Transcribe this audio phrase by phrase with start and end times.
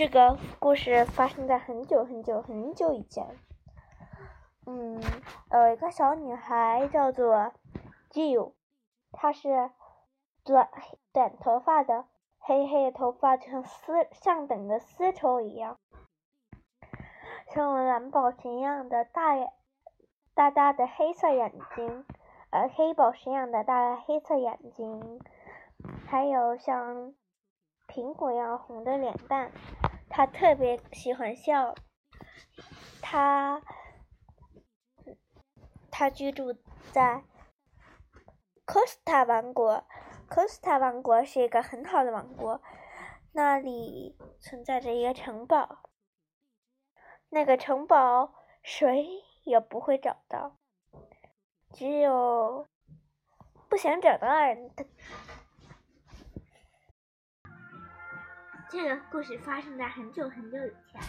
[0.00, 3.36] 这个故事发生在很久很久很久以前。
[4.64, 4.98] 嗯，
[5.52, 7.52] 有一个小女孩叫做
[8.10, 8.54] Jill，
[9.12, 9.70] 她是
[10.42, 10.70] 短
[11.12, 12.06] 短头发的，
[12.38, 15.78] 黑黑的头发就像丝像等的丝绸一样，
[17.52, 19.34] 像蓝宝石一样的大
[20.32, 22.06] 大大的黑色眼睛，
[22.48, 25.20] 呃，黑宝石一样的大黑色眼睛，
[26.06, 27.12] 还有像。
[27.92, 29.50] 苹果一样红的脸蛋，
[30.10, 31.74] 他特别喜欢笑。
[33.00, 33.62] 他
[35.90, 36.54] 他居住
[36.92, 37.24] 在
[38.64, 39.86] 科斯塔王国，
[40.28, 42.60] 科斯塔王国是一个很好的王国，
[43.32, 45.90] 那里存在着一个城堡。
[47.30, 49.06] 那个城堡谁
[49.44, 50.58] 也不会找到，
[51.72, 52.66] 只有
[53.68, 54.70] 不想找到的人。
[58.70, 61.02] 这个故事发生在很久很久以前，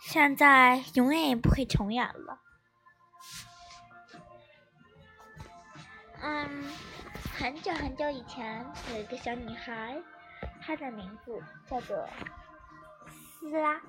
[0.00, 2.38] 现在永远也不会重演了。
[6.22, 6.70] 嗯，
[7.36, 10.00] 很久很久以前有一个小女孩，
[10.64, 12.08] 她的名字叫做
[13.40, 13.80] 斯拉，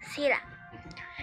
[0.00, 0.40] 斯拉，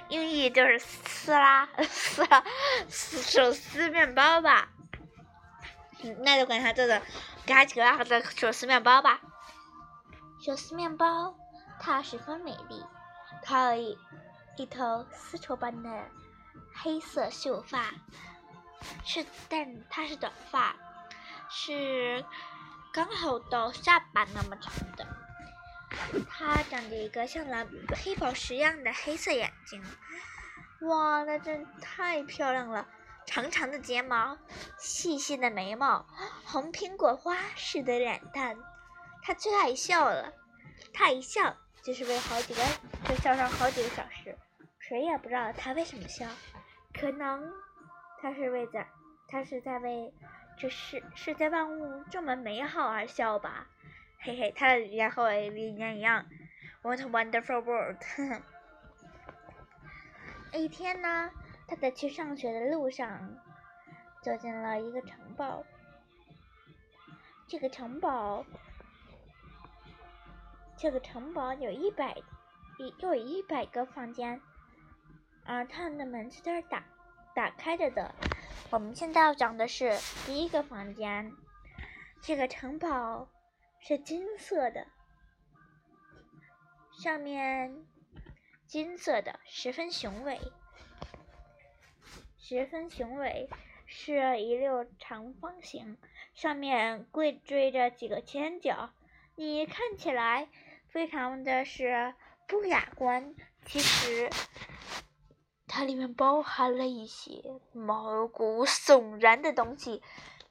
[0.10, 2.44] 英语就是斯拉， 斯拉，
[2.88, 4.70] 手撕面包吧。
[6.20, 7.02] 那就管她叫做，
[7.48, 9.20] 给她起个外号叫手撕面包吧。
[10.50, 11.36] 手撕面包，
[11.80, 12.84] 它十分美丽。
[13.44, 13.98] 它有一
[14.58, 16.06] 一头丝绸般的
[16.74, 17.94] 黑色秀发，
[19.06, 20.76] 是但它是短发，
[21.52, 22.26] 是
[22.92, 25.06] 刚好到下巴那么长的。
[26.32, 27.68] 它长着一个像蓝
[28.04, 29.84] 黑宝石一样的黑色眼睛，
[30.82, 32.88] 哇，那真太漂亮了！
[33.28, 34.40] 长长的睫毛，
[34.80, 36.08] 细细的眉毛，
[36.44, 38.58] 红苹果花似的脸蛋。
[39.22, 40.34] 他最爱笑了，
[40.94, 42.62] 他一笑就是为好几个，
[43.08, 44.38] 就笑上好几个小时，
[44.80, 46.28] 谁也不知道他为什么笑，
[46.94, 47.52] 可能
[48.22, 48.88] 他是为在，
[49.28, 50.14] 他是在为
[50.58, 53.68] 这世世界万物这么美好而笑吧，
[54.20, 56.26] 嘿嘿，他的语言和我的语言一样
[56.82, 57.98] ，What a wonderful world！
[60.52, 61.32] 一天呢，
[61.68, 63.38] 他在去上学的路上，
[64.22, 65.64] 走进了一个城堡，
[67.48, 68.46] 这个城堡。
[70.82, 72.16] 这个城堡有一百，
[72.78, 74.40] 一又有一百个房间，
[75.44, 76.86] 而他们的门是都是打
[77.36, 78.16] 打开着的。
[78.70, 79.92] 我们现在要讲的是
[80.26, 81.34] 第一个房间。
[82.22, 83.28] 这个城堡
[83.80, 84.88] 是金色的，
[86.94, 87.86] 上面
[88.66, 90.40] 金色的，十分雄伟，
[92.38, 93.50] 十分雄伟，
[93.86, 95.98] 是一溜长方形，
[96.34, 98.92] 上面跪缀着几个尖角，
[99.36, 100.48] 你看起来。
[100.92, 102.16] 非常的是
[102.48, 103.36] 不雅观，
[103.66, 104.30] 其实
[105.68, 110.02] 它里面包含了一些毛骨悚然的东西。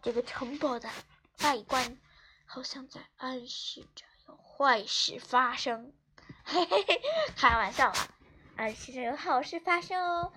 [0.00, 0.88] 这个城堡的
[1.42, 1.98] 外观
[2.46, 5.92] 好像在暗示着有坏事发生，
[6.44, 7.00] 嘿嘿嘿，
[7.36, 7.96] 开玩笑啊，
[8.56, 10.32] 暗示着有好事发生哦。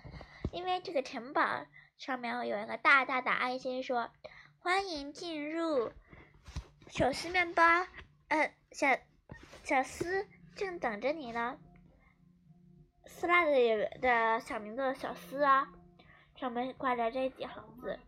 [0.52, 1.68] 因为这个城堡
[2.00, 4.10] 上面有一个大大的爱心，说
[4.58, 5.92] 欢迎进入
[6.90, 7.64] 手撕面包，
[8.30, 9.00] 嗯，下。
[9.64, 11.58] 小斯正等着你呢。
[13.06, 13.52] 斯拉的
[14.00, 15.72] 的小名字小斯啊，
[16.36, 18.00] 上面挂着这几行字。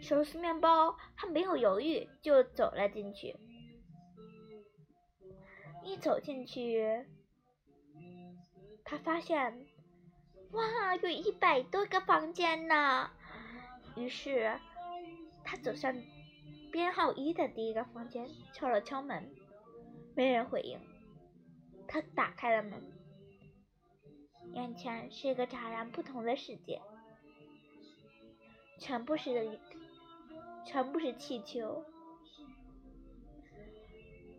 [0.00, 3.36] 手撕面包，他没有犹豫就走了进去。
[5.84, 7.06] 一走进去，
[8.84, 9.66] 他发现，
[10.50, 13.10] 哇，有一百多个房间呢。
[13.96, 14.58] 于是，
[15.44, 15.94] 他走向。
[16.70, 19.30] 编号一的第一个房间，敲了敲门，
[20.14, 20.78] 没人回应。
[21.86, 22.82] 他打开了门，
[24.52, 26.82] 眼前是一个乍然不同的世界，
[28.78, 29.58] 全部是，
[30.66, 31.82] 全部是气球，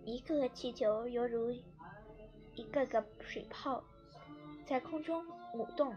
[0.06, 1.52] 一个个气球犹如
[2.54, 3.84] 一个个水泡，
[4.68, 5.26] 在空中
[5.56, 5.96] 舞动，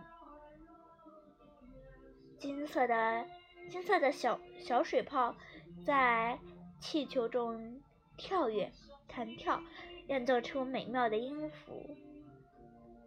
[2.39, 3.27] 金色的
[3.71, 5.37] 金色的小小水泡。
[5.85, 6.39] 在
[6.81, 7.81] 气球中
[8.17, 8.73] 跳跃、
[9.09, 9.61] 弹跳，
[10.09, 11.97] 演奏出美妙的音符。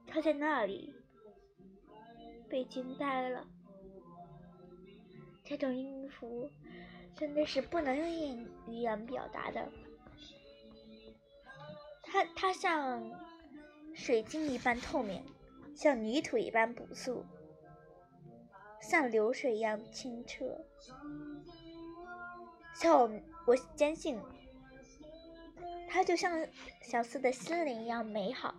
[0.08, 0.94] 他在那里
[2.50, 3.46] 被惊呆了，
[5.44, 6.50] 这种音符
[7.16, 9.72] 真的是不能用语言表达的。
[12.04, 13.12] 它它像
[13.94, 15.24] 水晶一般透明，
[15.76, 17.26] 像泥土一般朴素，
[18.80, 20.46] 像流水一样清澈。
[22.76, 23.10] 像我，
[23.46, 24.20] 我坚信，
[25.90, 26.46] 他就像
[26.82, 28.54] 小四的心灵一样美好，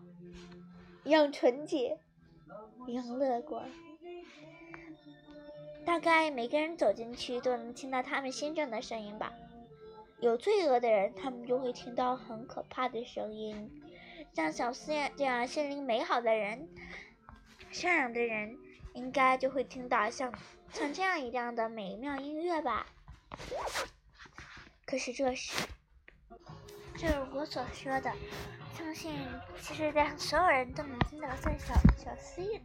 [1.05, 1.99] 一样纯洁，
[2.87, 3.71] 一样乐观。
[5.85, 9.33] 大概每个人走进去都能听到他们心中的声音吧。
[10.19, 13.69] 有罪恶的人，他们就会听到很可怕的声音；
[14.33, 16.69] 像小四这样心灵美好的人、
[17.71, 18.57] 善良的人，
[18.95, 20.33] 应该就会听到像
[20.73, 22.87] 像这样一样的美妙音乐吧。
[24.87, 25.67] 可是这时，
[26.97, 28.13] 正如我所说的，
[28.79, 29.19] 相信
[29.61, 32.63] 其实在所有人都能听到在小小 C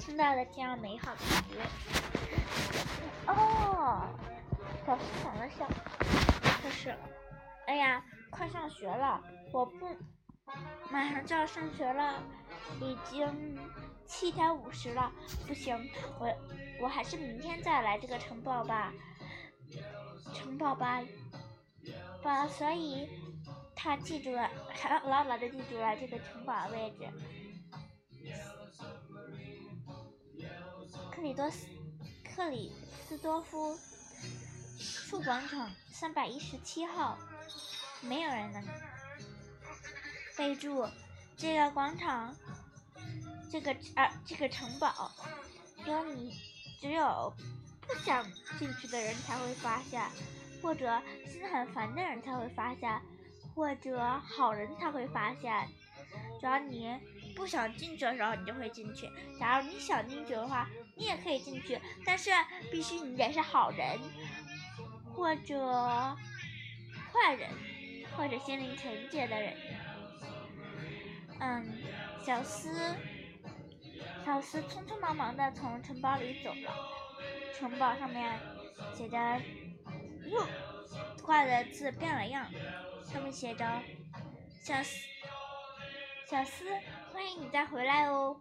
[0.00, 3.32] 听到的这样美好的音乐。
[3.32, 4.08] 哦，
[4.84, 5.68] 小四想了想。
[6.60, 6.92] 可是，
[7.66, 9.22] 哎呀，快上学了，
[9.52, 9.88] 我不，
[10.90, 12.20] 马上就要上学了，
[12.80, 13.56] 已经
[14.04, 15.12] 七点五十了，
[15.46, 15.78] 不行，
[16.18, 16.28] 我
[16.80, 18.92] 我还是明天再来这个城堡吧，
[20.34, 21.00] 城堡吧，
[22.22, 23.08] 把，所以
[23.74, 27.08] 他记住了，还牢牢的记住了这个城堡位置，
[31.10, 31.66] 克里多斯，
[32.24, 32.72] 克里
[33.08, 33.78] 斯多夫。
[34.78, 37.18] 树广场三百一十七号，
[38.00, 38.64] 没有人能
[40.36, 40.88] 备注
[41.36, 42.34] 这个广场，
[43.50, 45.12] 这个啊这个城堡，
[45.84, 46.34] 只有你
[46.80, 47.32] 只有
[47.82, 48.24] 不想
[48.58, 50.02] 进去的人才会发现，
[50.62, 53.00] 或者心很烦的人才会发现，
[53.54, 55.68] 或者好人才会发现。
[56.40, 56.96] 只要你
[57.36, 59.06] 不想进去的时候，你就会进去；
[59.38, 62.30] 假如你想进去的话，你也可以进去，但是
[62.70, 63.98] 必须你得是好人。
[65.14, 66.16] 或者
[67.12, 67.50] 坏人，
[68.16, 69.54] 或者心灵纯洁的人，
[71.38, 71.70] 嗯，
[72.24, 72.96] 小斯，
[74.24, 76.74] 小斯匆匆忙忙的从城堡里走了，
[77.54, 78.40] 城堡上面
[78.94, 79.18] 写着，
[81.22, 82.50] 画的字变了样，
[83.04, 83.64] 上面写着，
[84.62, 85.08] 小斯，
[86.28, 86.64] 小斯，
[87.12, 88.40] 欢迎你再回来哦。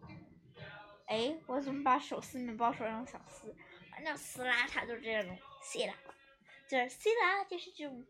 [1.08, 3.56] 哎，我怎么把手撕面包说成小斯？
[3.92, 5.94] 反正撕拉它就是这种，撕拉。
[6.70, 8.06] 就是撕拉，就是这种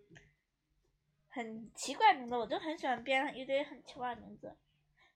[1.30, 4.56] 很奇怪名字，我就很喜欢编一堆很奇怪的名字。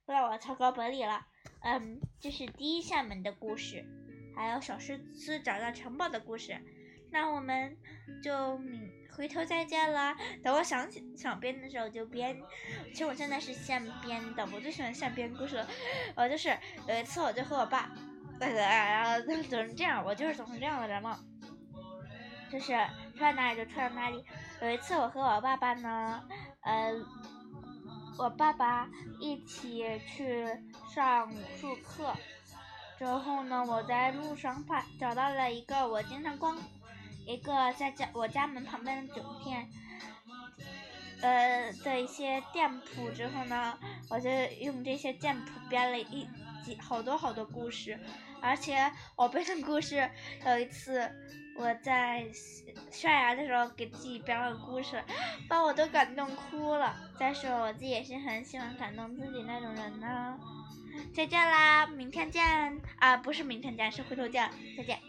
[0.06, 1.28] 说到我超高本里了，
[1.62, 3.86] 嗯，这是第一扇门的故事，
[4.36, 6.60] 还有小狮子找到城堡的故事。
[7.12, 7.78] 那我们
[8.24, 8.60] 就
[9.16, 10.16] 回头再见了。
[10.44, 12.38] 等我想起想编的时候就编。
[12.88, 15.68] 其实我现在是现编的，我最喜欢现编故事了。
[16.16, 16.58] 我就是
[16.88, 17.92] 有一次我就和我爸，
[18.40, 20.04] 然后总是这样？
[20.04, 21.20] 我就是总是这样的人嘛。
[22.52, 22.68] 就是
[23.14, 24.24] 去到哪里就去到哪里。
[24.62, 26.24] 有一次我和我爸爸呢，
[26.62, 26.94] 呃，
[28.18, 28.88] 我爸爸
[29.20, 30.48] 一起去
[30.94, 32.14] 上武术课，
[32.98, 36.56] 之后呢，我在路上发找到了一个我经常逛，
[37.26, 39.70] 一个在家我家门旁边的酒店，
[41.22, 43.10] 呃的一些店铺。
[43.10, 43.78] 之后呢，
[44.10, 44.30] 我就
[44.62, 46.28] 用这些店铺编了一
[46.64, 48.00] 几好多好多故事，
[48.42, 50.10] 而且我编的故事
[50.46, 51.12] 有一次。
[51.58, 52.26] 我在
[52.92, 55.02] 刷牙的时候给自己编了个故事，
[55.48, 56.94] 把我都感动哭了。
[57.18, 60.38] 再说我自己也是很喜欢感动自己那种人呢。
[61.14, 63.16] 再见啦，明天见啊！
[63.16, 64.52] 不是明天见，是回头见。
[64.76, 65.00] 再见。